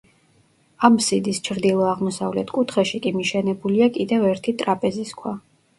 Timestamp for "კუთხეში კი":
2.57-3.15